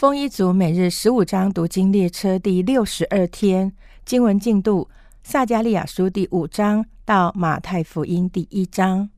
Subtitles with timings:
[0.00, 3.70] 丰一族每日十五章读经列车第六十二天
[4.06, 4.88] 经文进度：
[5.22, 9.10] 撒加利亚书第五章到马太福音第一章。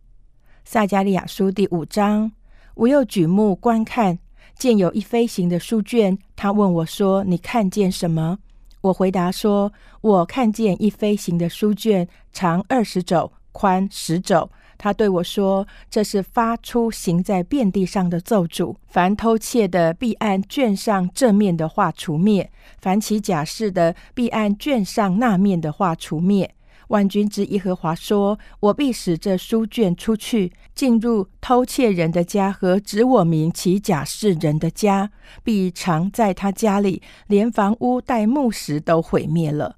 [0.64, 2.32] 撒加利亚书第五章，
[2.74, 4.18] 我又举目观看，
[4.56, 6.18] 见有一飞行的书卷。
[6.34, 8.40] 他问我说：“你看见什么？”
[8.82, 9.72] 我回答说
[10.02, 14.50] ：“我看见一飞行的书卷，长二十肘，宽十肘。”
[14.82, 18.74] 他对我说：“这是发出行在遍地上的咒诅。
[18.88, 22.46] 凡偷窃的，必按卷上正面的画除灭；
[22.80, 26.52] 凡起假释的，必按卷上那面的画除灭。”
[26.90, 35.12] 万军之耶和华说：“我必使这书卷出去，进入偷窃人的家和指我名起假释人的家，
[35.44, 39.76] 必常在他家里，连房屋带木石都毁灭了。”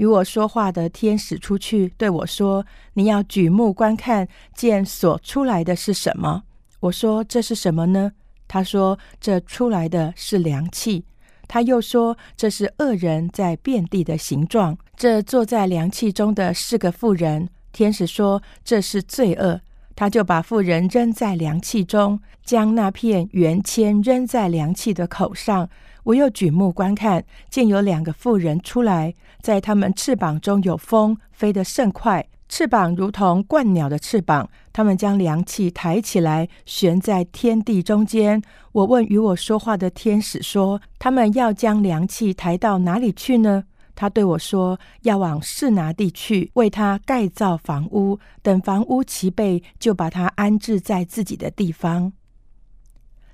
[0.00, 2.64] 与我说话的天使出去对我说
[2.94, 6.44] ：“你要举目观看，见所出来的是什么？”
[6.80, 8.12] 我说：“这是什么呢？”
[8.48, 11.04] 他说：“这出来的是凉气。”
[11.46, 14.78] 他又说：“这是恶人在遍地的形状。
[14.96, 19.60] 这坐在凉气中的是个妇人。”天使说：“这是罪恶。”
[19.94, 25.68] 他就把妇人扔在凉气中，将那片圆签扔在凉气的口上。
[26.04, 34.48] 我又举目观看，见有两个妇人出来，在他们翅膀中有风，飞得甚快，翅膀如同鹳鸟的翅膀。
[34.72, 38.40] 他们将凉气抬起来，悬在天地中间。
[38.72, 43.64] 我问与我说话的天使说：“他们要将凉气抬到哪里去呢？”
[43.96, 52.12] 他对我说：“要往士拿地去，为他盖造房屋，等房屋齐备，就把他安置在自己的地方。”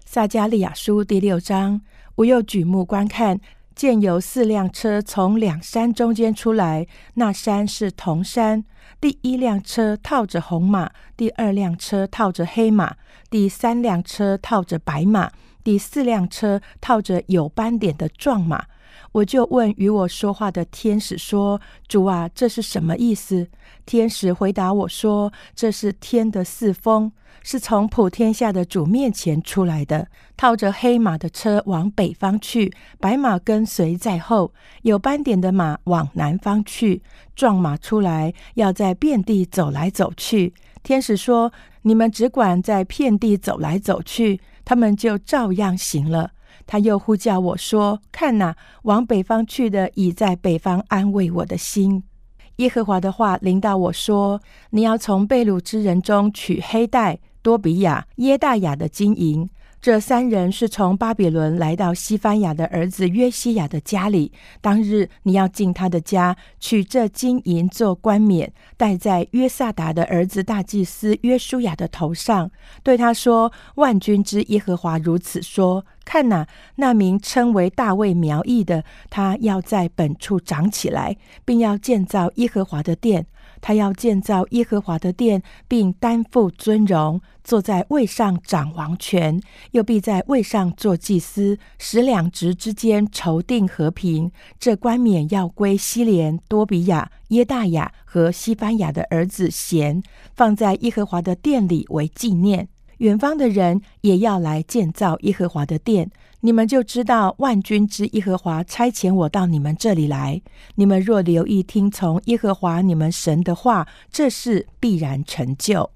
[0.05, 1.81] 撒加利亚书第六章。
[2.17, 3.41] 我又举目观看，
[3.75, 8.65] 见有四辆车从两山中间出来，那山是铜山。
[9.01, 12.97] 第一辆车套着红马，第二辆车套着黑马，
[13.29, 15.31] 第三辆车套着白马，
[15.63, 18.65] 第四辆车套着有斑点的壮马。
[19.13, 23.49] 我就问与我说话的天使说：“主啊，这是什么意思？”
[23.85, 27.13] 天使回答我说：“这是天的四风，
[27.49, 30.09] 是从普天下的主面前出来的。
[30.37, 34.53] 套着黑马的车往北方去，白马跟随在后，
[34.83, 37.01] 有斑点的马往南方去。
[37.37, 40.53] 壮马出来，要在遍地走来走去。”
[40.83, 41.53] 天使说
[41.83, 46.33] ：“你们只管在遍地走来走去，他们就照样行了。”
[46.67, 52.03] 他又呼叫我说：“看哪，往北方去的已在北方安慰我的心。”
[52.57, 54.41] 耶和华的话临到我说
[54.71, 59.49] ：“你要从被掳之人中取黑带、多比亚、耶大雅的金银。”
[59.79, 64.33] 这三人是从巴比伦来到西班牙的儿子约西亚的家里。
[64.61, 72.51] 当日你要进他的家，取这金银做冠冕，戴在约萨达的儿子大祭司约书亚的头上，
[72.83, 83.27] 对他说：“万军之耶和华如此说：看哪，那名称为大卫苗裔的，他要在本处长起来，并要建造耶和华的殿。”
[83.67, 89.41] 他要建造耶和华的殿，并担负尊荣，坐在位上掌王权，
[89.73, 94.31] 又必在位上做祭司，使两职之间筹定和平。
[94.61, 100.01] 这冠冕要归西连、多比亚、耶大雅和西班牙的儿子贤，
[100.37, 102.69] 放在耶和华的殿里为纪念。
[102.99, 106.11] 远方的人也要来建造耶和华的殿。
[106.41, 110.41] 你们就知道万军之耶和华差遣我到你们这里来。
[110.77, 115.91] 你们若留意听从耶和华你们神的话，这事必然成就。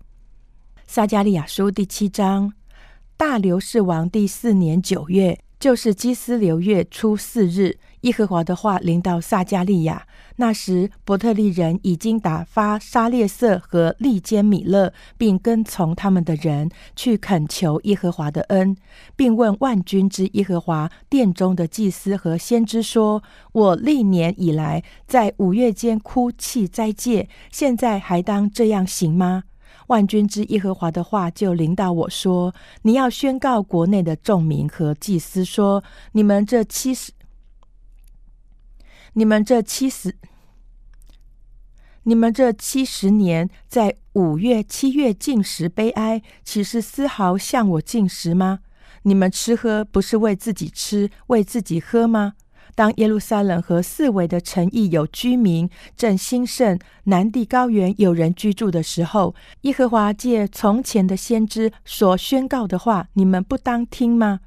[0.87, 2.53] 撒加利亚书第七章，
[3.17, 7.78] 大流士王第四年九月，就是基斯流月初四日。
[8.03, 10.06] 耶和华的话临到撒加利亚。
[10.37, 18.75] 那时，伯特利人已经打发沙列瑟和利坚米勒，并跟从他们的人去恳求耶和华的恩，
[19.16, 23.22] 并问万军之耶和华殿中的祭司和先知说
[23.53, 29.44] ：“我历年以来在五月间哭泣斋戒，现在还当这样行吗？”
[29.88, 37.12] 万军之耶和华的话就临到我说：“你要宣告国内的众民和祭司说：你们这七十。”
[39.15, 40.15] 你们这七十，
[42.05, 48.61] 你们这七十年在五月、七月进食悲哀，岂是丝毫向我进食吗？
[49.03, 52.35] 你们吃喝不是为自己吃、为自己喝吗？
[52.77, 64.41] 当耶路撒冷和四围的城邑有居民，正兴盛，南地高原有人居住的时候，耶和华借从前的先知所宣告的话，你们不当听吗？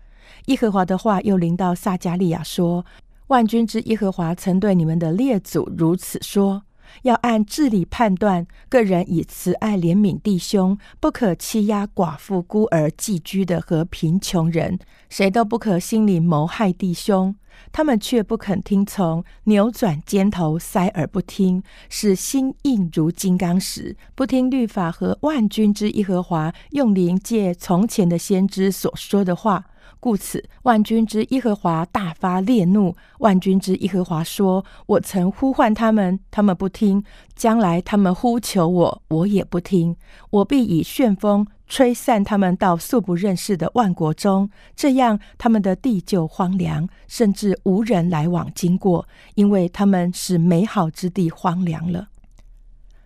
[0.45, 2.85] 耶和华的话又临到撒加利亚说。
[3.27, 6.63] 万军之耶和华曾对你们的列祖如此说：
[7.03, 8.45] 要按治理判断。
[8.69, 14.77] 个人以慈爱怜悯弟兄，不可欺压寡妇、孤儿、寄居的和贫穷人，
[15.09, 17.35] 谁都不可心里谋害弟兄。
[17.71, 29.65] 他们却不肯听从，扭转肩头，塞耳不听，使心硬如金刚石，不听律法和万军之耶和华用灵借从前的先知所说的话。
[30.03, 32.93] 故此，万军之耶和华大发烈怒。
[33.19, 37.01] 万军之耶和华说：“我曾呼唤他们，他们不听；
[37.37, 39.95] 将来他们呼求我，我也不听。
[40.29, 52.09] 我必以旋风吹散他们到素不认识的万国中，这样他们的地就荒凉，甚至无人来往经过，因为他们使美好之地荒凉了。”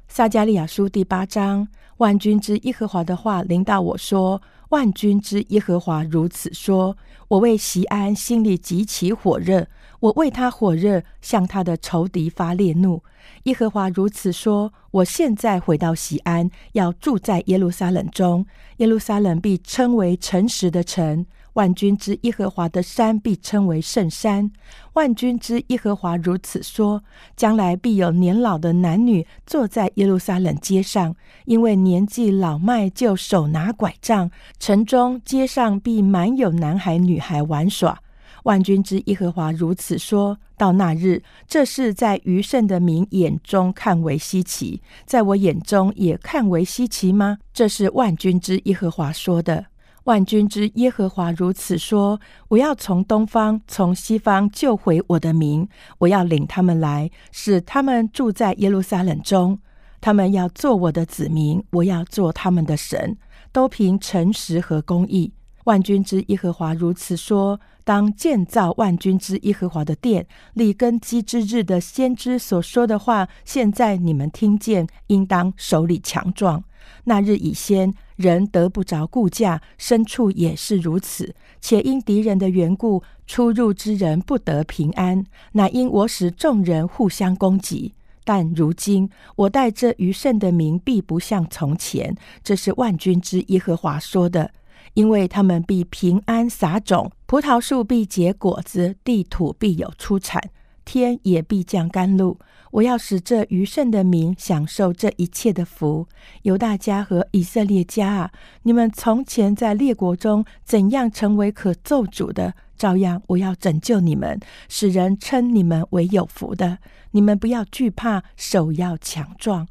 [0.09, 1.67] 撒加利亚书第八章，
[1.97, 4.41] 万军之耶和华的话临到我说。
[4.69, 6.97] 万军之耶和华如此说
[7.29, 9.67] ：“我为席安心里极其火热，
[10.01, 13.01] 我为他火热，向他的仇敌发烈怒。
[13.43, 18.45] 耶和华如此说：我现在回到席安，要住在耶路撒冷中，
[18.77, 21.25] 耶路撒冷被称为诚实的城。”
[21.57, 24.51] 万军之耶和华的山必称为圣山。
[24.93, 27.03] 万军之耶和华如此说：
[27.35, 31.15] 将来必有年老的男女坐在耶路撒冷街上，
[31.45, 34.29] 因为年纪老迈，就手拿拐杖。
[34.59, 37.99] 城中街上必满有男孩女孩玩耍。
[38.43, 47.39] 万军之耶和华如此说：到那日，这事在余圣的民眼中看为稀奇，在我眼中也看为稀奇吗？
[47.51, 49.65] 这是万军之耶和华说的。
[50.07, 52.17] 万军之耶和华如此说：
[52.47, 55.67] 我要从东方、从西方救回我的民，
[55.97, 59.59] 我要领他们来，使他们住在耶路撒冷中。
[59.99, 63.17] 他们要做我的子民，我要做他们的神，
[63.51, 65.33] 都凭诚实和公义。
[65.65, 76.63] 万军之耶和华如此说：当建造万军之耶和华的殿，立根基之日的先知所说的话，现在你们听见，应当手里强壮。
[77.05, 81.35] 那日已先，人得不着顾驾，牲畜也是如此。
[81.61, 85.23] 且因敌人的缘故，出入之人不得平安。
[85.53, 87.93] 乃因我使众人互相攻击。
[88.23, 92.15] 但如今我带这余剩的民，必不像从前。
[92.43, 94.51] 这是万军之耶和华说的。
[94.93, 100.41] 因为他们必平安撒种，葡萄树必结果子，地土必有出产，
[100.83, 102.39] 天也必降甘露。
[102.77, 106.07] 我要使这余剩的民享受这一切的福。
[106.43, 108.31] 犹大家和以色列家啊，
[108.63, 114.39] 你们从前在列国中怎样成为可咒主的，照样我要拯救你们，
[114.69, 116.77] 使人称你们为有福的。
[117.11, 119.67] 你们不要惧怕，手要强壮。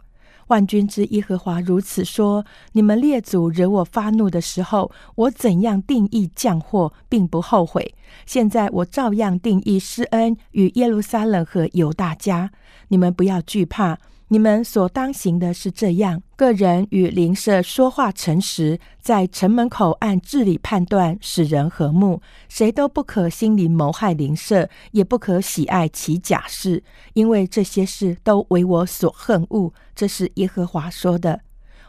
[0.49, 7.95] 万军之耶和华如此说：你们列祖惹我发怒的时候，我怎样定义降祸，并不后悔。
[8.27, 12.51] 现在我照样定义施恩与耶路撒冷和犹大家。
[12.89, 13.99] 你们不要惧怕。
[14.29, 22.21] 你们所当行的是这样：个人与邻舍说话诚实，在城门口按治理判断，使人和睦。
[22.49, 29.73] 谁都不可心里谋害邻舍，也不可喜爱其假事，因为这些事都为我所恨恶。
[29.95, 31.43] 这是耶和华说的。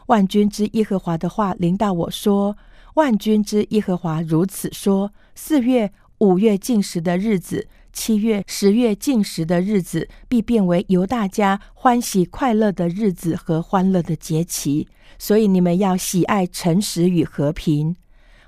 [0.06, 2.56] 万军之耶和华的话临到我说：
[2.94, 7.66] 万军之耶和华如此说：四月、五月进食的日子。
[7.98, 14.86] 七月、十月进食的日子，必变为由大家欢喜快乐的日子和欢乐的节期。
[15.18, 17.96] 所以你们要喜爱诚实与和平。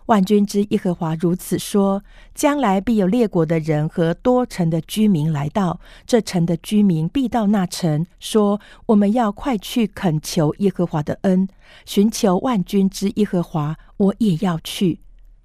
[0.07, 11.49] 万军之耶和华如此说：将来必有列国的人和多城的居民来到，这城的居民必到那城，说：我们要快去恳求耶和华的恩，
[11.85, 13.77] 寻求万军之耶和华。
[13.97, 15.01] 我也要去。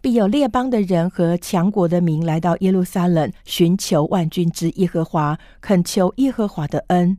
[0.05, 7.17] 必有列邦的人和强国的民来到耶路撒冷，寻求万军之耶和华，恳求耶和华的恩。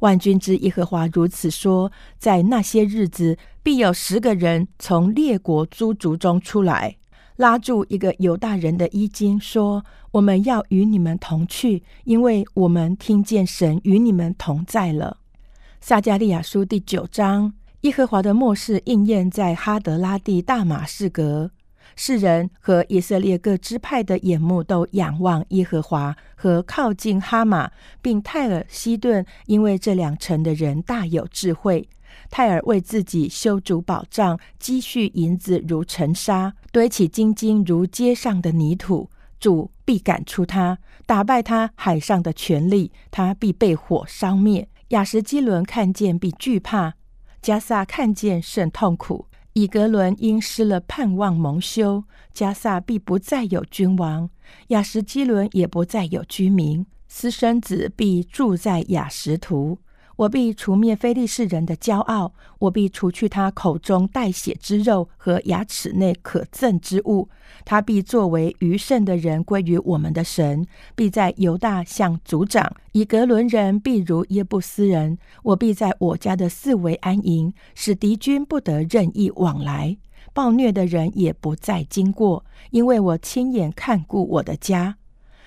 [0.00, 6.96] 万军之耶和华如此说：在那些日子，必有十个人从列国诸族中出来，
[7.36, 15.18] 拉住一个犹大人的衣襟，说：“我们要与你们同去，因为我们听见神与你们同在了。”
[15.80, 21.52] 撒加利亚书第九章，耶和华的末世应验在哈德拉地大马士革。
[22.00, 31.88] 世人和以色列各支派的眼目都仰望耶和华和靠近哈马，并泰尔西顿，因为这两城的人大有智慧。
[32.30, 39.10] 泰尔为自己修筑宝藏，积蓄银子如尘沙，堆起金金如街上的泥土。
[39.40, 44.68] 主必赶出他，打败他海上的权力，他必被火烧灭。
[44.90, 46.94] 亚什基伦看见必惧怕，
[47.42, 49.26] 加萨看见甚痛苦。
[49.60, 54.30] 以格伦因失了盼望蒙羞，加萨必不再有君王，
[54.68, 59.78] 雅什基伦也不再有居民，私生子必住在雅什图。
[60.18, 67.28] 我必除灭非利士人的骄傲，我必除去他口中带血之肉和牙齿内可憎之物。
[67.64, 72.74] 他必作为余剩的人归于我们的神，必在犹大向族长。
[72.90, 75.16] 以格伦人必如耶布斯人。
[75.44, 79.96] 我必在我家的四围安营，使敌军不得任意往来，
[80.32, 84.96] 暴虐的人也不再经过，因为我亲眼看顾我的家。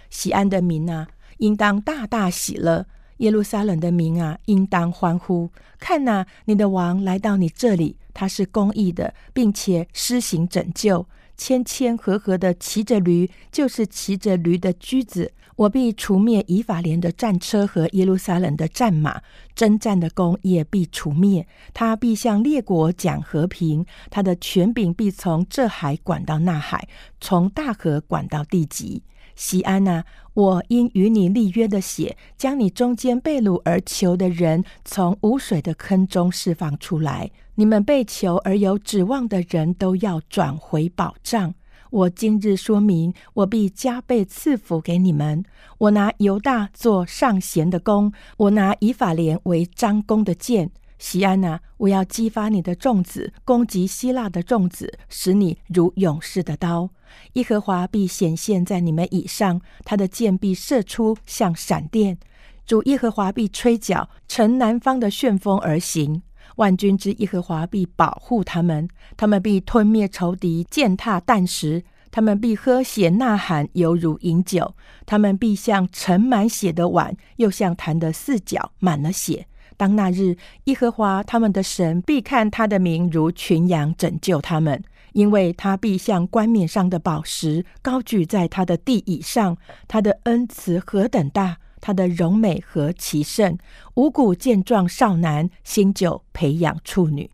[0.09, 1.09] 喜安的民啊，
[1.39, 2.85] 应当大大喜乐。
[3.21, 5.49] 耶路撒冷的民啊，应当欢呼！
[5.79, 11.05] 看呐，你的王来到你这里，他是公义的，并且施行拯救。
[11.37, 15.33] 谦谦和和的骑着驴，就是骑着驴的驹子。
[15.55, 19.21] 我必除灭以法莲的战车和耶路撒冷的战马，
[19.53, 21.45] 征战的弓也必除灭。
[21.75, 26.87] 他必向列国讲和平，他的权柄必从这海管到那海，
[27.19, 29.03] 从大河管到地极。
[29.41, 30.03] 西安呐，
[30.35, 37.31] 我因与你立约的血，将你中间被掳而求的人从无水的坑中释放出来。
[37.55, 41.55] 你们被囚而有指望的人都要转回保障。
[41.89, 45.43] 我今日说明，我必加倍赐福给你们。
[45.79, 50.69] 我拿犹大做上弦的弓，我拿以法莲为张弓的箭。
[51.01, 56.91] 西安呐，我要激发你的众子，攻击希腊的众子，使你如勇士的刀。
[57.33, 62.19] 耶和华必显现在你们以上，他的剑必射出像闪电。
[62.67, 66.21] 主耶和华必吹角，乘南方的旋风而行。
[66.57, 71.83] 万军之耶和华必保护他们，他们必吞灭仇敌，践踏弹石。
[72.11, 74.75] 他们必喝血呐喊，犹如饮酒。
[75.07, 79.47] 他们必像盛满血的碗，又像坛的四角满了血。
[79.81, 84.83] 当那日，耶和华他们的神必看他的名如群羊拯救他们，
[85.13, 89.57] 因为他必像冠冕上的宝石高举在他的地以上。
[89.87, 91.57] 他的恩慈何等大！
[91.79, 93.57] 他的荣美何其盛，
[93.95, 97.31] 五谷健壮少男，新酒培养处女。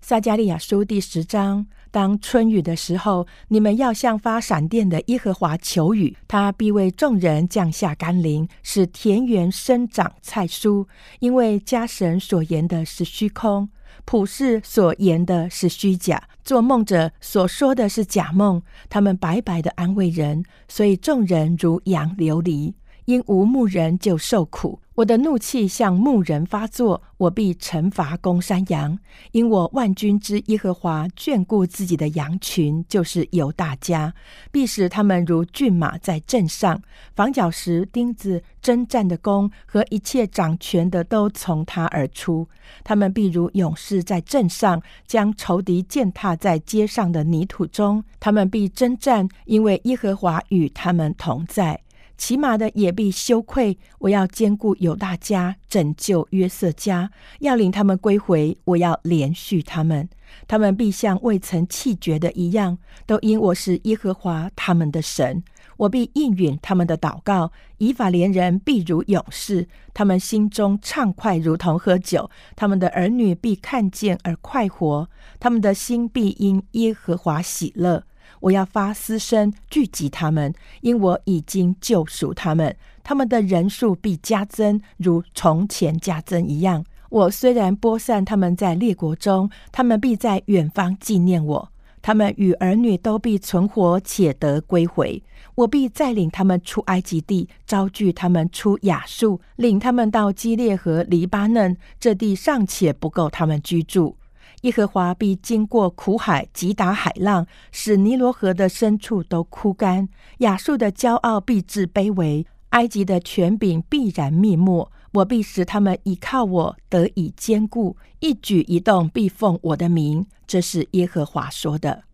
[0.00, 1.68] 撒加利亚书第十章。
[1.90, 10.86] 当春雨的时候，你们要向发闪电的耶和华求雨，他必为众人降下甘霖，使田园生长菜蔬。
[11.18, 13.68] 因为家神所言的是虚空，
[14.04, 18.62] 普世所言的是虚假，做梦者所说的是假梦。
[18.88, 22.74] 他们白白的安慰人，所以众人如羊流离。
[23.10, 28.96] 因无牧人就受苦，我的怒气向牧人发作，我必惩罚公山羊。
[29.32, 34.14] 因我万军之耶和华眷顾自己的羊群，就是犹大家，
[34.52, 36.80] 必使他们如骏马在阵上，
[37.16, 42.46] 防角石、钉子、征战的弓和一切掌权的都从他而出。
[42.84, 48.04] 他们必如勇士在阵上，将仇敌践踏在街上的泥土中。
[48.20, 51.80] 他们必征战，因为耶和华与他们同在。
[52.20, 53.78] 骑马的也必羞愧。
[54.00, 58.58] 我要兼顾犹大家，拯救约瑟家，要领他们归回。
[58.66, 60.06] 我要连续他们，
[60.46, 65.42] 他们必像未曾弃绝的一样，都因我是耶和华他们的神。
[65.78, 67.50] 我必应允他们的祷告。
[67.78, 72.30] 以法莲人必如勇士，他们心中畅快，如同喝酒。
[72.54, 75.08] 他们的儿女必看见而快活，
[75.38, 78.04] 他们的心必因耶和华喜乐。
[78.40, 86.84] 我要发私声聚集他们，因我已经救赎他们，他们的人数必加增，如从前加增一样。
[87.10, 91.68] 我虽然播散他们在列国中，他们必在远方纪念我。
[92.02, 95.22] 他们与儿女都必存活，且得归回。
[95.56, 101.76] 我必再领他们出埃及地，招聚他们出亚述，领他们到基列和黎巴嫩。
[101.98, 104.16] 这地尚且不够他们居住。
[104.62, 110.08] 耶和华必经过苦海，击打海浪，使尼罗河的深处都枯干。
[110.38, 114.90] 亚述的骄傲必至卑微，埃及的权柄必然灭没。
[115.12, 120.26] 我必使他们依靠我得以坚固，一举一动必奉我的名。
[120.46, 122.04] 这是耶和华说的。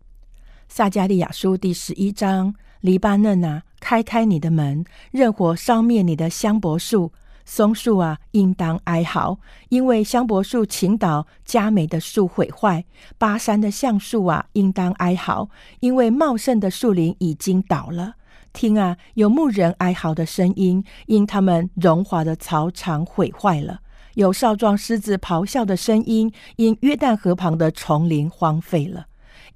[0.69, 7.11] 撒加利亚书第十一章：黎巴嫩啊，开开你的门，任火烧灭你的香柏树。
[7.49, 9.39] 松树啊，应当哀嚎，
[9.69, 12.83] 因为香柏树倾倒，佳美的树毁坏；
[13.17, 15.49] 巴山的橡树啊，应当哀嚎，
[15.79, 18.15] 因为茂盛的树林已经倒了。
[18.51, 23.77] 听啊，有牧人哀嚎的声音，因他们荣华的草场毁坏了；
[24.15, 29.05] 有少壮狮子咆哮的声音，因约旦河旁的丛林荒废了。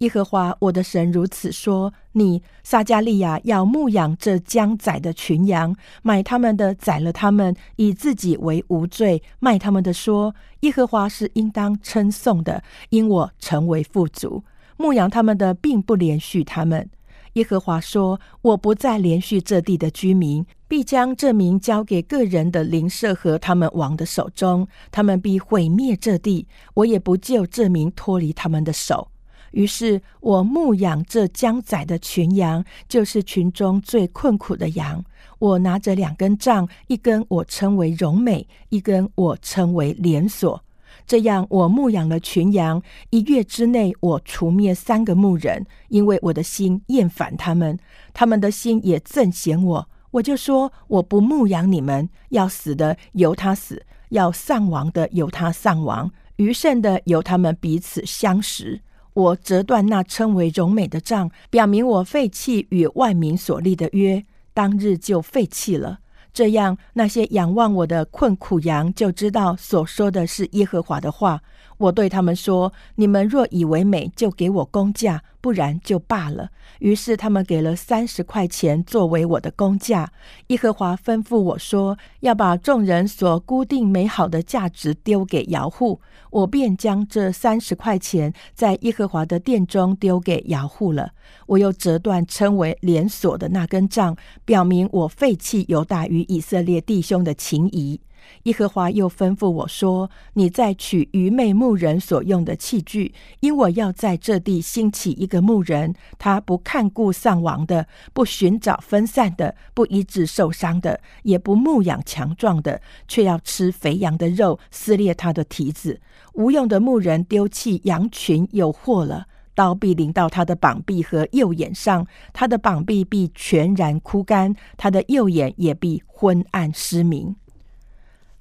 [0.02, 14.44] 耶和华我的神如此说：你撒加利亚要牧养这将宰的群羊，买他们的宰了他们，以自己为无罪；卖他们的说：耶和华是应当称颂的，因我成为富足。
[14.76, 16.90] 牧养他们的并不连续他们。
[17.34, 26.48] 耶和华说：“我不再连续这地的居民，必将这名交给个人的邻舍和他们王的手中，他们必毁灭这地。
[26.74, 29.10] 我也不救这名脱离他们的手。”
[29.52, 35.04] 于是我牧养这将宰的群羊，就是群中最困苦的羊。
[35.40, 40.64] 我拿着两根杖，一根我称为荣美，一根我称为连锁。
[41.08, 42.82] 这样，我牧养了群羊。
[43.10, 47.78] 一月之内，我除灭三个牧人，因为我的心厌烦他们，
[48.14, 49.90] 他们的心也憎嫌我。
[50.12, 58.82] 我就说，我不牧养你们，要死的由他死，要丧亡的由他丧亡，余剩的由他们彼此相识。
[59.14, 66.00] 我折断那称为荣美的杖，表明我废弃与万民所立的约，当日就废弃了。
[66.34, 71.42] 这样，那些仰望我的困苦羊就知道所说的是耶和华的话。
[71.82, 80.12] 我对他们说：“你们若以为美，就给我工价；不然就罢了。”于是他们给了三十块钱作为我的工价。
[80.48, 86.00] 耶和华吩咐我说：“要把众人所固定美好的价值丢给摇户。”
[86.32, 91.12] 我便将这三十块钱在耶和华的殿中丢给摇户了。
[91.48, 98.00] 我又折断称为连锁的那根杖，表明我废弃犹大与以色列弟兄的情谊。
[98.44, 116.00] 耶和华又吩咐我说：“你再取愚昧牧人所用的器具，因我要在这地兴起一个牧人，他不看顾丧亡的，不寻找分散的，不医治受伤的，也不牧养强壮的，却要吃肥羊的肉，撕裂他的蹄子。
[116.34, 127.36] 无用的牧人丢弃羊群有祸了，刀必临到他的膀臂和右眼上，他的膀臂必全然枯干，他的右眼也必昏暗失明。”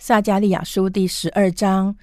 [0.00, 1.94] 撒加利亚书第十二章，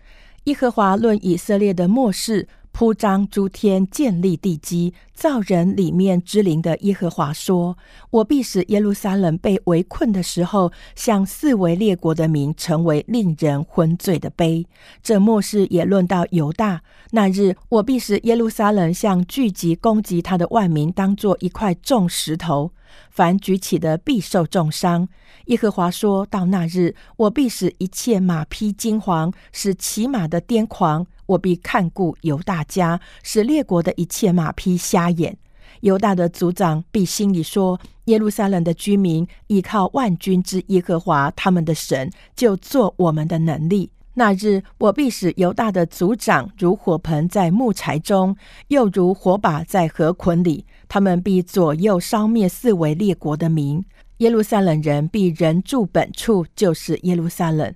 [0.44, 2.48] 耶和华论以色列的末世。
[2.72, 7.76] 铺张诸天，建立地基，造人里面之灵的耶和华说
[8.12, 14.68] ：“我必使耶路撒冷被围困的时候，向四围列国的民成为令人昏醉的杯。
[15.02, 16.84] 这末世也论到犹大。
[17.10, 22.72] 那日，我必使耶路撒冷向聚集攻击他的万民，当作一块重石头，
[23.10, 25.08] 凡举起的必受重伤。
[25.46, 35.38] 耶和华说到那日，我必使一切马匹金黄，使骑马的癫狂。”我必看顾犹大家，使列国的一切马匹瞎眼。
[35.82, 43.92] 犹大的族长必心里说：耶路撒冷的居民依靠万军之耶和华他们的神，就做我们的能力。
[44.14, 48.36] 那日，我必使犹大的族长如火盆在木柴中，
[48.70, 50.66] 又如火把在河捆里。
[50.88, 53.84] 他们必左右烧灭四围列国的民。
[54.18, 57.74] 耶路撒冷人必人住本处，就是耶路撒冷。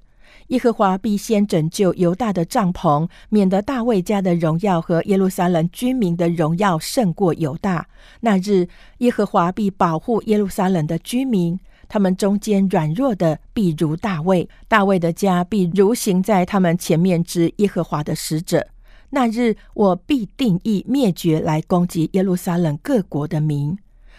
[0.47, 7.87] 耶和华必先拯救犹大的帐篷，免得大卫家的荣耀和耶路撒冷居民的荣耀胜过犹大。
[8.21, 18.67] 那日，耶和华必保护耶路撒冷的居民，他们中间软弱的必如大卫，大卫的家必如行在他们前面之耶和华的使者。
[19.11, 23.77] 那日，我必定义灭绝来攻击耶路撒冷各国的民。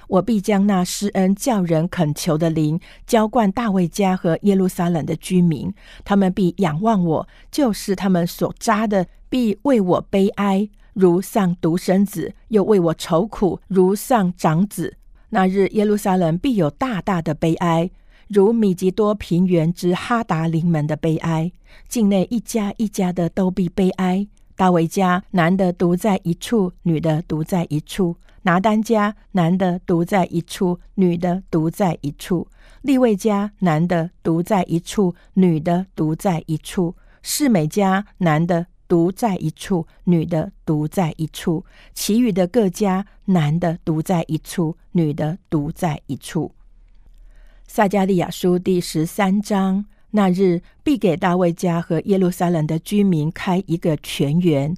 [0.09, 5.73] 我必将那施恩叫人恳求的灵浇灌大卫家和耶路撒冷的居民，
[6.05, 14.99] 他们必仰望我，就是他们所扎的，必为我悲哀，如丧独生子；又为我愁苦，如丧长子。
[15.31, 17.91] 那日耶路撒冷必有大大的悲哀，
[18.29, 21.51] 如米吉多平原之哈达临门的悲哀。
[21.89, 24.27] 境内一家一家的都必悲哀。
[24.63, 28.17] 大卫家男的独在一处，女的独在一处。
[28.43, 32.47] 拿单家男的独在一处，女的独在一处；
[32.83, 46.55] 利未家男的独在一处，女的独在一处；世美家男的独在一处，女的独在一处；其余的各家男的独在一处，女的独在一处。
[47.67, 54.77] 撒加利亚书第十三章：那日必给大卫家和耶路撒冷的居民开一个泉源，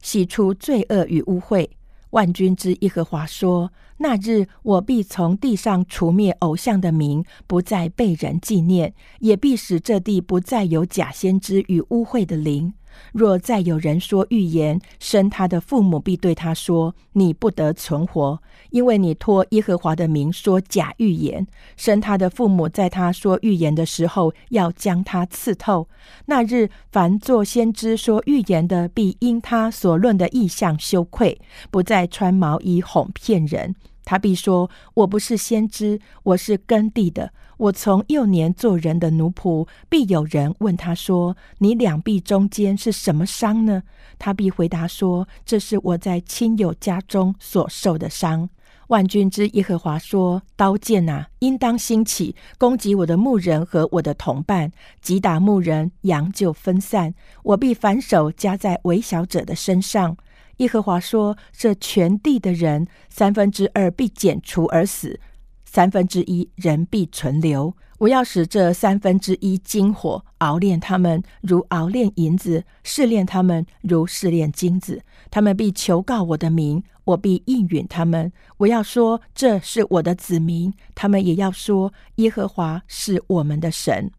[0.00, 1.68] 洗出罪恶与污秽。
[2.10, 12.72] 万军之耶和华说：“那日我必从地上除灭偶像的名，不再被人纪念，也必使这地不再有假先知与污秽的灵。”
[13.12, 25.88] 若再有人说预言，生他的父母必对他说：“你不得存活，因为你托耶和华的名说假预言。”生他的父母在他说预言的时候，要将他刺透。
[26.26, 33.74] 那日，凡作先知说预言的，必因他所论的意象羞愧，不再穿毛衣哄骗人。
[34.06, 37.32] 他必说：“我不是先知，我是耕地的。
[37.58, 43.82] 我从幼年做人的奴仆。”必有人问他说：“你两臂中间是什么伤呢？”
[44.16, 48.48] 他必回答说：“这是我在亲友家中所受的伤。”
[48.86, 54.70] 万军之耶和华说：“刀剑啊，应当兴起，攻击我的牧人和我的同伴，
[55.02, 57.12] 击打牧人，羊就分散。
[57.42, 60.16] 我必反手加在微小者的身上。”
[60.58, 65.20] 耶和华说：“这全地的人，三分之二必剪除而死，
[65.64, 67.74] 三分之一人必存留。
[67.98, 75.02] 我要使这三分之一金火熬炼他们，如熬炼银子；试炼他们，如试炼金子。
[75.30, 78.32] 他们必求告我的名，我必应允他们。
[78.58, 84.10] 我要说这是我的子民，他们也要说耶和华是我们的神。”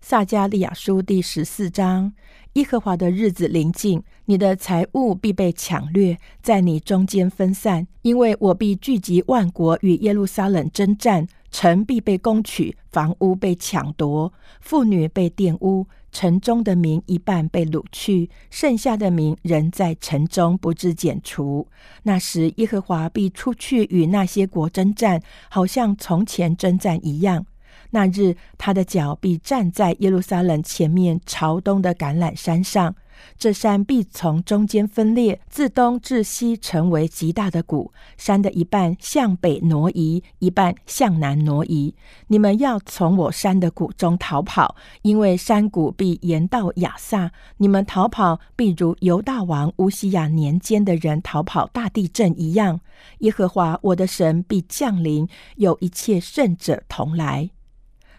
[0.00, 2.12] 撒加利亚书第十四章。
[2.54, 21.68] 耶和华的日子临近，你的财物必被抢掠，在你中间分散，因为我必聚集万国与耶路撒冷征战，城必被攻取，房屋被抢夺，妇女被玷污，城中的民一半被掳去，剩下的民仍在城中不致剪除。
[22.04, 27.44] 那时，耶和华必出去与那些国征战，好像从前征战一样。
[27.90, 32.94] 那日，他的脚必站在耶路撒冷前面朝东的橄榄山上，
[33.38, 37.92] 这山必从中间分裂，自东至西成为极大的谷。
[38.16, 41.94] 山的一半向北挪移，一半向南挪移。
[42.28, 47.32] 你们要从我山的谷中逃跑，因为山谷必延到亚萨。
[47.58, 52.80] 你们逃跑，必如犹大王乌西亚年间的人逃跑大地震一样。
[53.18, 57.50] 耶和华我的神必降临，有一切圣者同来。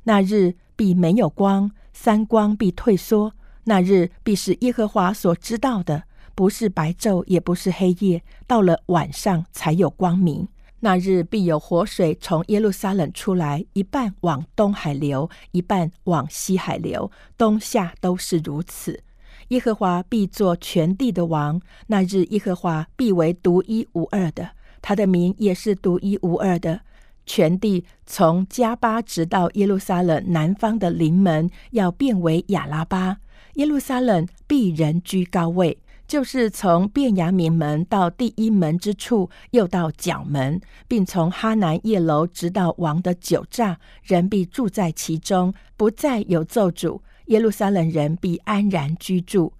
[0.03, 3.33] 那日必没有光，三光必退缩。
[3.65, 10.47] 那日必是耶和华所知道的，不是白昼，也不是黑夜，到了晚上才有光明。
[10.79, 19.01] 那日必有活水从耶路撒冷出来，一半往东海流，一半往西海流，冬夏都是如此。
[19.49, 21.59] 耶和华必做全地的王。
[21.87, 24.49] 那日耶和华必为独一无二的，
[24.81, 26.81] 他的名也是独一无二的。
[27.25, 33.17] 全地从加巴直到耶路撒冷南方的临门，要变为亚拉巴。
[33.55, 46.99] 耶路撒冷必人居高位，就是从便雅悯门到第一门之处，又到角门，并从哈南叶楼直到王的酒榨，人必住在其中，不再有咒诅。
[47.27, 49.53] 耶路撒冷人必安然居住。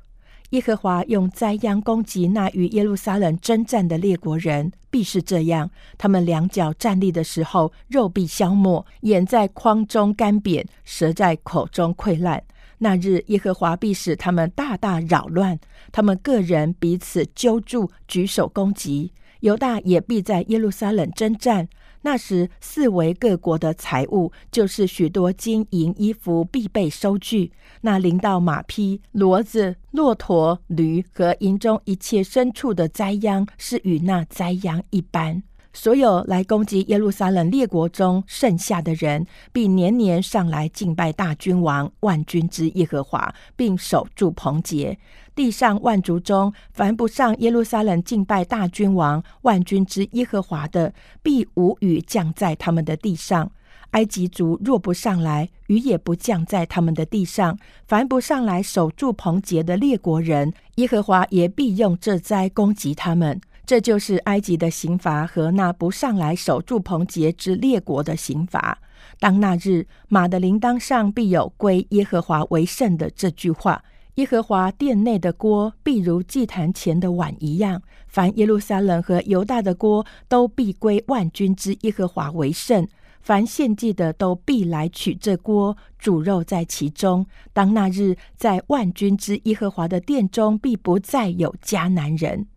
[0.51, 12.43] 耶和华用灾殃攻击那与耶路撒冷征战的列国人，必是这样：他们两脚站立的时候，肉必消没；眼在眶中干瘪，舌在口中溃烂。
[12.77, 15.59] 那日，耶和华必使他们大大扰乱，
[15.91, 19.11] 他们个人彼此揪住，举手攻击。
[19.41, 21.67] 犹大也必在耶路撒冷征战。
[22.01, 27.51] 那时，四围各国的财物，就是许多金银衣服，必被收据。
[27.81, 35.41] 那临到马匹、骡子、骆驼、驴和营中一切牲畜的灾殃，是与那灾殃一般。
[35.75, 44.97] 所有来攻击耶路撒冷列国中剩下的人，必年年上来敬拜大君王万军之耶和华，并守住棚节。
[45.35, 53.51] 地上万族中，凡不上耶路撒冷敬拜大君王万军之耶和华的，必无雨降在他们的地上。
[53.91, 57.57] 埃及族若不上来，雨也不降在他们的地上。
[57.85, 63.41] 凡不上来守住棚节的列国人，耶和华也必用这灾攻击他们。
[63.65, 68.77] 这就是埃及的刑罚和那不上来守住棚节之列国的刑罚。
[69.19, 73.83] 当那日，马的铃铛上必有归耶和华为圣的这句话。
[74.15, 77.81] 耶和华殿内的锅必如祭坛前的碗一样。
[78.07, 82.87] 凡耶路撒冷和犹大的锅都必归万军之耶和华为圣。
[83.21, 87.25] 凡献祭的都必来取这锅，煮肉在其中。
[87.51, 92.47] 当那日，在万军之耶和华的殿中，必不再有迦南人。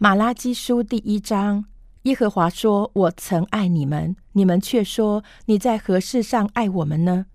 [0.00, 1.64] 马拉基书第一章，
[2.02, 7.26] 耶和华说：“我曾爱你们，你们却说你在何事上爱我们呢？”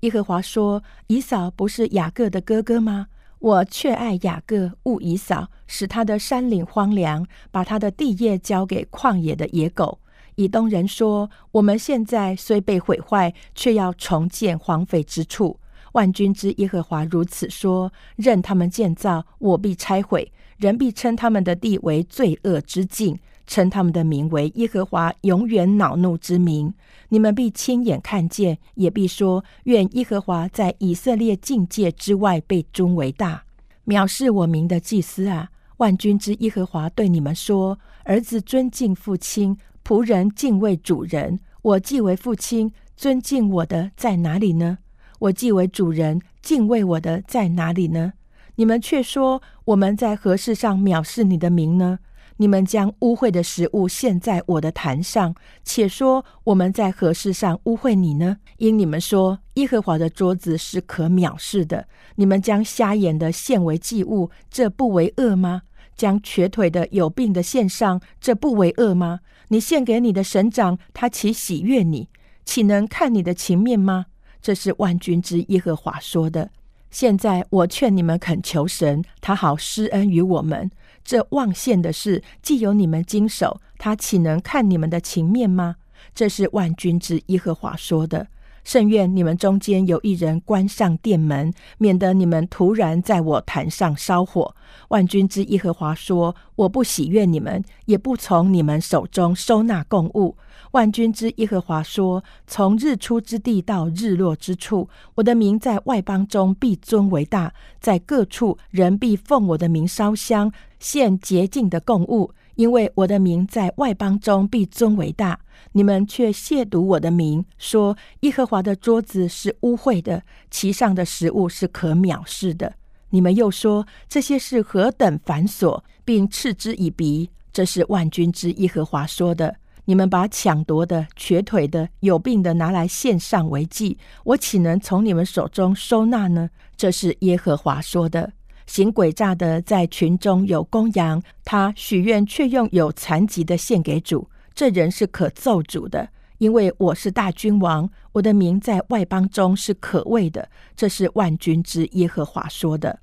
[0.00, 3.08] 耶和华说：“以扫不是雅各的哥哥吗？
[3.38, 10.00] 我却爱雅各，恶以扫，使他的山岭荒凉，把他的地业交给旷野的野狗。”
[10.36, 15.60] 以东人说：“我们现在虽被毁坏，却要重建荒废之处。”
[15.92, 26.72] 万军之耶和华如此说：“任他们建造，我必拆毁。”人必称他们的地为罪恶之境，称他们的名为耶和华永远恼怒之名。
[27.10, 33.44] 你们必亲眼看见，也必说：愿耶和华在以色列境界之外被尊为大。
[33.86, 41.38] 藐视我名的祭司啊，万军之耶和华对你们说：儿子尊敬父亲，仆人敬畏主人。
[41.62, 44.78] 我既为父亲，尊敬我的在哪里呢？
[45.18, 48.14] 我既为主人，敬畏我的在哪里呢？
[48.56, 51.98] 你们却说我们在何事上藐视你的名呢？
[52.38, 58.38] 你们将污秽的食物献在我的坛上，且说我们在何事上污秽你呢？
[58.58, 65.62] 因你们说耶和华的桌子是可藐视的，你们将瞎眼的献为祭物，这不为恶吗？
[65.94, 69.20] 将瘸腿的、有病的献上，这不为恶吗？
[69.48, 72.08] 你献给你的神长，他岂喜悦你？
[72.44, 74.06] 岂能看你的情面吗？
[74.42, 76.50] 这是万军之耶和华说的。
[76.90, 80.70] 现在我劝你们恳求神，他好施恩于我们。
[81.04, 85.76] 这望献的事，既有你们经手，他岂能看你们的情面吗？
[86.14, 88.26] 这是万军之耶和华说的。
[88.64, 94.56] 甚愿你们中间有一人关上殿门，免得你们突然在我坛上烧火。
[94.88, 100.36] 万军之耶和华说：我不喜悦你们，也不从你们手中收纳供物。
[100.76, 110.52] 万军之耶和华说：从日出之地到日落之处，我的名在外邦中必尊为大，在各处人必奉我的名烧香。
[110.78, 115.40] 献洁净的供物，因为我的名在外邦中必尊为大。
[115.72, 122.74] 你们却亵渎我的名，说耶和华的桌子是污秽的，其上的食物是可藐视的。
[123.08, 127.30] 你们又说这些是何等繁琐，并嗤之以鼻。
[127.50, 129.56] 这是万军之耶和华说的。
[129.86, 136.50] 你们把抢夺的、瘸腿的、有病的拿来献上为祭，我岂能从你们手中收纳呢？
[136.76, 138.32] 这是耶和华说的。
[138.66, 150.48] 行诡诈的在群中有公羊，他许愿却用有残疾的献给主，这人是可咒主的，因为我是大君王，我的名在外邦中是可畏的。
[150.74, 152.98] 这是万军之耶和华说的。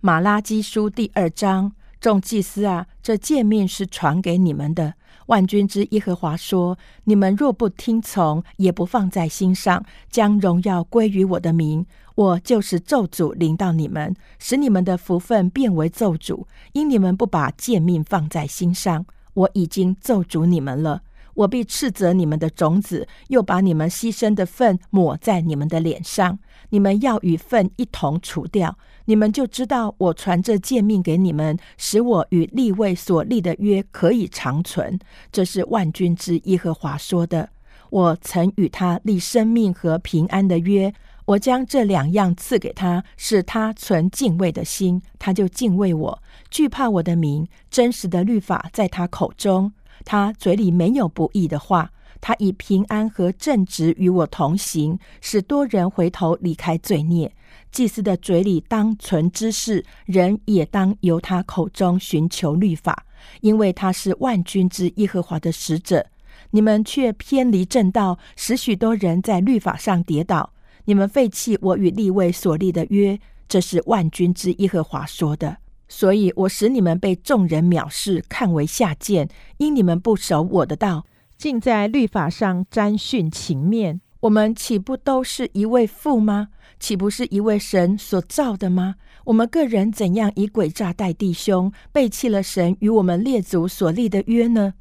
[0.00, 4.94] 马拉基书第二章，众祭司啊，这诫命是传给你们的。
[5.26, 16.44] 万军之耶和华说：“你们若不听从，也不放在心上，将荣耀归于我的名，我就是咒诅临到你们，使你们的福分变为咒诅。
[16.72, 21.02] 因你们不把贱命放在心上，我已经咒诅你们了。
[21.34, 26.38] 我必斥责你们的种子，又把你们牺牲的粪抹在你们的脸上。
[26.68, 28.76] 你们要与粪一同除掉。”
[29.12, 34.98] 你们就知道我传这诫命给你们，使我与立位所立的约可以长存。
[35.30, 37.50] 这是万军之耶和华说的。
[37.90, 40.90] 我曾与他立生命和平安的约，
[41.26, 47.46] 我将这两样赐给他，使他存敬畏的心，他就敬畏我，惧怕我的名。
[47.70, 49.74] 真实的律法在他口中，
[50.06, 51.90] 他嘴里没有不义的话。
[52.22, 57.34] 他以平安和正直与我同行，使多人回头离开罪孽。
[57.72, 63.06] 祭司的嘴里当存知识，人也当由他口中寻求律法，
[63.40, 66.06] 因为他是万军之耶和华的使者。
[66.50, 70.52] 你们却偏离正道，使许多人在律法上跌倒。
[70.84, 75.56] 你们废弃我与立位所立的约，这是万军之耶和华说的。
[75.88, 81.06] 所以我使你们被众人藐视，看为下贱，因你们不守我的道，
[81.38, 84.00] 竟在律法上沾训情面。
[84.20, 86.48] 我们岂不都是一位父吗？
[86.82, 88.96] 岂不是一位神所造的吗？
[89.26, 94.74] 我们个人怎样以诡诈待弟兄，背弃了神与我们列祖所立的约呢？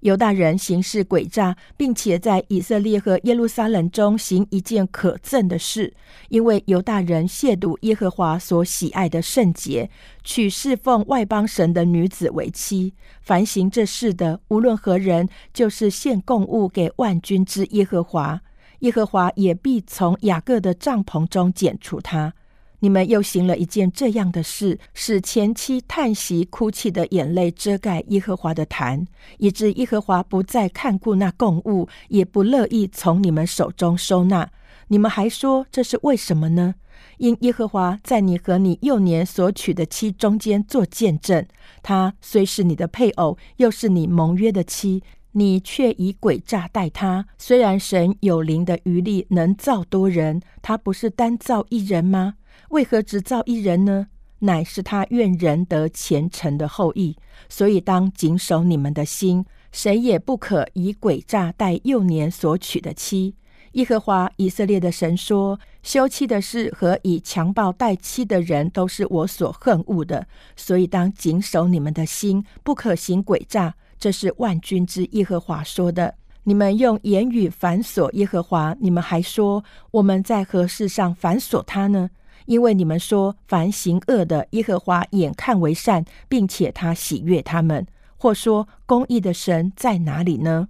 [0.00, 5.94] 犹大人行事诡诈，并且在以色列和耶路撒冷中行一件可憎的事，
[6.28, 9.88] 因为犹大人亵渎耶和华所喜爱的圣洁，
[10.24, 12.94] 娶侍奉外邦神的女子为妻。
[13.22, 18.40] 凡行这事的，无论何人，就是献供物给万军之耶和华。
[18.84, 22.32] 耶和华也必从雅各的帐篷中剪除他。
[22.80, 29.06] 你们又行了一件这样的事，使前妻叹息哭泣的眼泪遮盖耶和华的坛，
[29.38, 34.50] 以致耶和华不再看顾那供物，也不乐意从你们手中收纳。
[34.88, 36.74] 你们还说这是为什么呢？
[37.16, 41.46] 因耶和华在你和你幼年所娶的妻中间做见证，
[41.82, 45.02] 他虽是你的配偶，又是你盟约的妻。
[45.36, 47.26] 你却以诡诈待他。
[47.38, 52.34] 虽然神有灵的余力，能造多人，他不是单造一人吗？
[52.70, 54.06] 为何只造一人呢？
[54.40, 57.16] 乃是他愿人得虔诚的后裔。
[57.48, 63.34] 所以当谨守你们的心，谁也不可以诡诈待幼年所娶的妻。
[63.72, 70.28] 耶和华以色列的神说：休妻的事和以强暴待妻的人，都是我所恨恶的。
[70.54, 73.74] 所以当谨守你们的心，不可行诡诈。
[73.98, 76.14] 这是万军之耶和华说的。
[76.44, 82.10] 你们用言语反锁耶和华，你们还说我们在何事上反锁他呢？
[82.46, 87.86] 因为你们说凡行恶的，耶和华眼看为善，并且他喜悦他们。
[88.16, 90.68] 或说公义的神在哪里呢？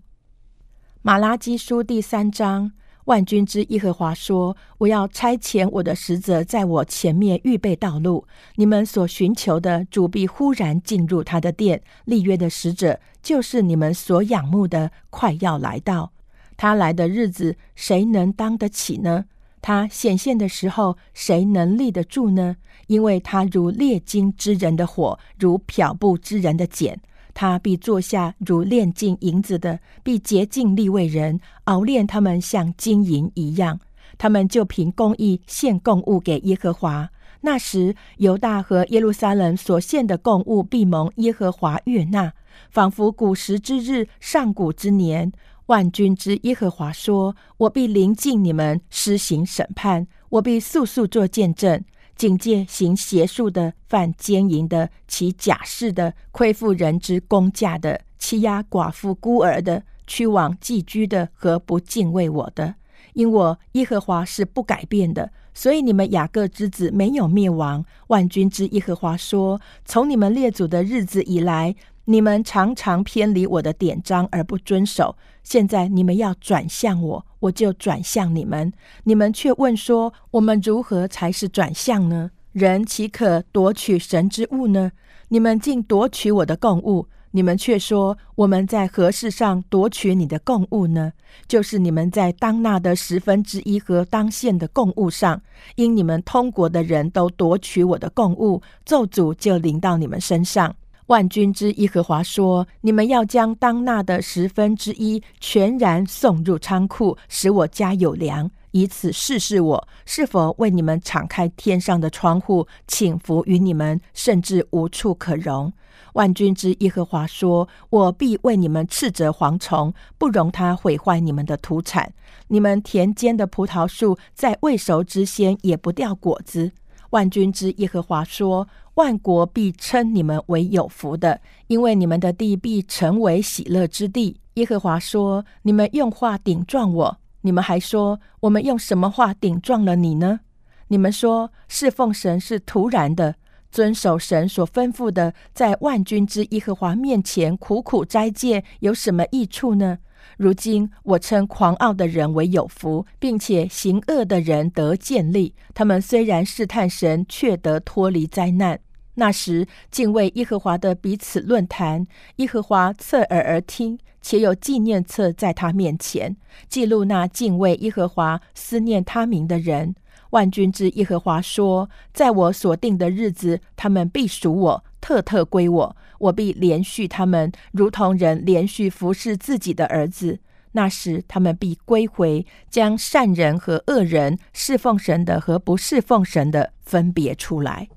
[1.03, 2.73] 马拉基书第三章，
[3.05, 8.27] 万军之耶和华说：“我要差遣我的使者在我前面预备道路。
[8.57, 11.83] 你们所寻求的主必忽然进入他的殿。
[12.07, 16.13] 立约的使者就是你们所仰慕的，快要来到。
[16.57, 19.27] 他来的日子，谁能当得起呢？
[19.61, 22.57] 他显现的时候，谁能立得住呢？
[22.87, 26.99] 因为他如炼金之人的火，如漂布之人的碱。”
[27.35, 33.81] 他必坐下如炼尽银子的，必洁净立位人，熬炼他们像金银一样。
[34.17, 37.11] 他们就凭公义献供物给耶和华。
[37.41, 42.33] 那时，犹大和耶路撒冷所献的供物必蒙耶和华悦纳，
[42.71, 45.33] 仿佛古时之日，上古之年。
[45.67, 51.83] 万军之耶和华说：“我必临近你们，施行审判；我必速速作见证。”
[52.17, 62.75] 警戒行邪术的、犯奸淫的、起假释的、亏负人之公价的、欺压寡妇孤儿的、屈枉寄居的和不敬畏我的。
[63.15, 67.85] 因我耶和华是不改变的，所以你们雅各之子没有灭亡。
[68.09, 71.75] 万军之耶和华说：从你们列祖的日子以来。
[72.07, 78.73] 你们常常偏离我的典章而不遵守，现在你们要转向我，我就转向你们。
[79.05, 82.31] 你们却问说：我们如何才是转向呢？
[82.53, 84.91] 人岂可夺取神之物呢？
[85.29, 87.07] 你们竟夺取我的供物。
[87.33, 91.13] 你们却说：我们在何事上夺取你的供物呢？
[91.49, 95.43] 就是你们在当纳的十分之一和当献的供物上，
[95.75, 100.77] 因你们通国的人都夺取我的供物，咒诅就临到你们身上。
[101.07, 115.71] 万军之耶和华说：“你们要将当纳的十分之一全然送入仓库，使我家有粮，以此试试我是否为你们敞开天上的窗户，请福于你们，甚至无处可容。”
[116.15, 122.15] 万军之耶和华说：“我必为你们斥责蝗虫，不容它毁坏你们的土产。
[122.49, 126.73] 你们田间的葡萄树在未熟之先也不掉果子。”
[127.11, 128.67] 万军之耶和华说。
[128.95, 134.41] 万国必称你们为有福的，因为你们的地必成为喜乐之地。
[134.55, 140.41] 耶和华说：“你们用话顶撞我，你们还说我们用什么话顶撞了你呢？
[140.89, 143.35] 你们说侍奉神是突然的，
[143.73, 149.99] 遵守神所吩咐的，在万军之耶和华面前苦苦斋戒，有什么益处呢？”
[150.37, 155.55] 如今我称狂傲的人为有福，并且行恶的人得建立。
[155.73, 158.79] 他们虽然试探神，却得脱离灾难。
[159.17, 162.05] 那时敬畏耶和华的彼此论坛，
[162.37, 166.37] 耶和华侧耳而听，且有纪念册在他面前
[166.69, 169.95] 记录那敬畏耶和华、思念他名的人。
[170.31, 175.97] 万军之耶和华说：“在我所定的日子，他们必属我，特特归我。
[176.19, 180.39] 我必连续他们，如同人连续服侍自己的儿子。
[180.73, 187.91] 那时，他们必归回，将善人和恶人、侍奉神的和不侍奉神的分别出来。”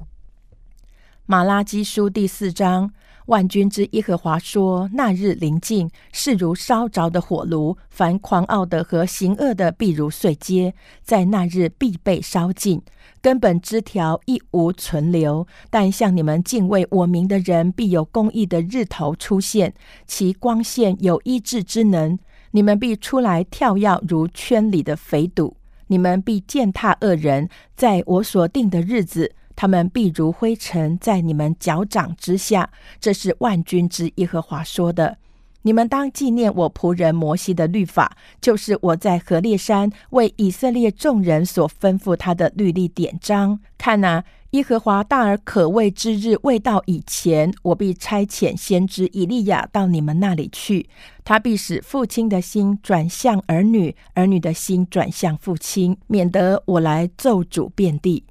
[1.25, 2.91] 马拉基书第四章，
[3.27, 10.71] 万军之耶和华说：“那日临近，是如烧着的火炉；凡狂傲的和行恶的，必如碎秸，
[11.03, 12.81] 在那日必被烧尽，
[13.21, 15.45] 根本枝条一无存留。
[15.69, 19.73] 但向你们敬畏我名的人，必有公义的日头出现，
[20.05, 22.17] 其光线有医治之能。
[22.51, 32.69] 你们必出来跳跃，如圈里的肥堵；你们必践踏恶人，在我所定的日子。”他们必如灰尘，在你们脚掌之下。
[33.01, 35.17] 这是万军之耶和华说的。
[35.63, 43.59] 你们当纪念我仆人摩西的律法，就是我在何烈山为以色列众人所吩咐他的律例典章。
[43.77, 50.87] 看哪，耶和华大而可畏之日未到以前，我必差遣先知以利亚到你们那里去。
[51.25, 58.23] 他必使父亲的心转向儿女，儿女的心转向父亲，免得我来咒诅遍地。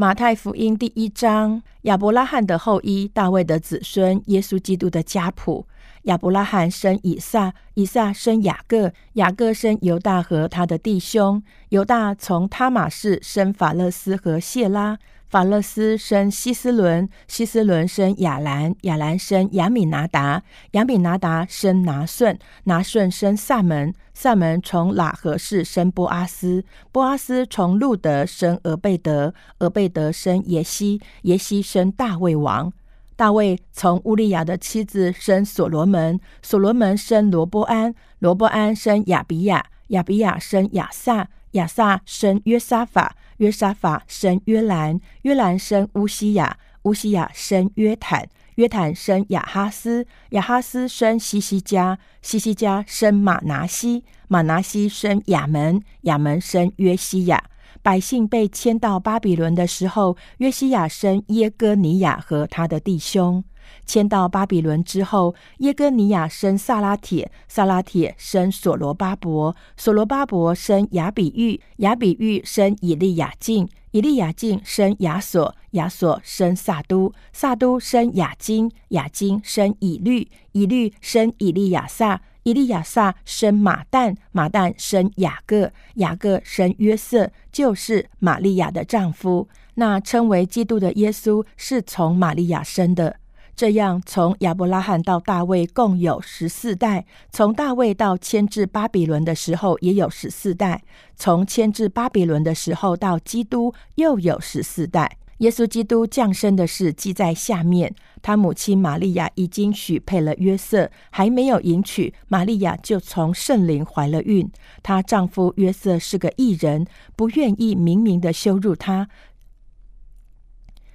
[0.00, 5.66] 马太福音第一章：亚伯拉罕的后裔，大卫的子孙，耶稣基督的家谱。
[6.02, 11.42] 亚伯拉罕生以撒，以撒生雅各，雅各生犹大和他的弟兄。
[11.70, 14.96] 犹大从他马氏生法勒斯和谢拉。
[15.28, 32.72] 法勒斯生希斯伦，希斯伦生亚兰，亚兰生亚米拿达，亚米拿达生拿顺，拿顺生萨门，萨门从喇合氏生波阿斯，波阿斯从路德生俄贝德，俄贝德生耶西，耶西生大卫王，
[33.14, 43.16] 大卫从乌利亚的妻子生所罗门，所罗门生罗波安，罗波安生亚比亚，亚比亚生亚萨，亚萨生约沙法。
[43.38, 57.44] 约沙法生约兰，约兰生乌西亚，乌西亚生约坦，约坦生亚哈斯，亚哈斯生西西家，西西家生马拿西，马拿西生亚门，亚门生约西亚。
[57.80, 63.44] 百姓被迁到巴比伦的时候，约西亚生耶哥尼亚和他的弟兄。
[63.86, 89.48] 迁到巴比伦之后，耶哥尼亚生萨拉铁，萨拉铁生所罗巴伯，所罗巴伯生亚比玉，亚比玉生以利亚敬，以利亚敬生亚索，亚索生萨都，萨都生亚金，亚金生以律，以律生以利亚撒，以利亚撒生马旦，马旦生雅各，雅各生约瑟，就是玛利亚的丈夫。
[89.74, 93.16] 那称为基督的耶稣是从玛利亚生的。
[93.58, 97.02] 这样，从亚伯拉罕到大卫共有十四代；
[97.32, 100.78] 从大卫到迁至巴比伦的时候也有十四代；
[101.16, 105.16] 从迁至巴比伦的时候到基督又有十四代。
[105.38, 107.92] 耶稣基督降生的事记在下面。
[108.22, 114.48] 他母亲玛利亚已经许配了约瑟，还没有迎娶，玛利亚就从圣灵怀了孕。
[114.84, 116.86] 她丈夫约瑟是个异人，
[117.16, 119.08] 不愿意明明的羞辱她，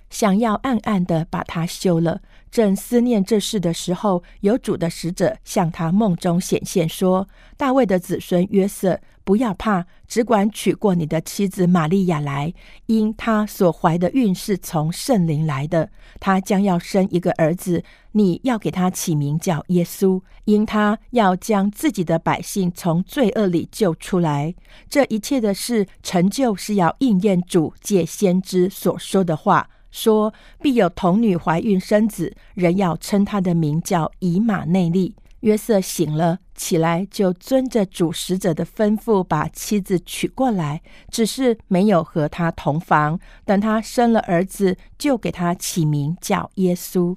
[0.09, 2.21] 想要暗暗的把她休了。
[2.53, 7.27] 正思念这事的时候，有主的使者向他梦中显现，说
[7.57, 12.53] ：“大卫的子孙约瑟，不要怕，只管娶过你的妻子玛利亚来，
[12.85, 15.89] 因他所怀的孕是从圣灵来的。
[16.19, 24.53] 他将要生一个儿子，你要给他起名叫耶稣，因他要将自己的百姓从罪恶里救出来。
[24.87, 35.15] 这一切的事成就，是要应验主借先知所说的话。”说必有童女怀孕生子，人要称他的名叫以马内利。
[35.41, 40.81] 约瑟醒了起来，就遵着主使者的吩咐，把妻子娶过来，
[41.11, 43.19] 只是没有和他同房。
[43.45, 47.15] 等他生了儿子，就给他起名叫耶稣。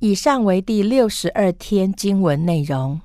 [0.00, 3.00] 以上为第六十二天经文内容。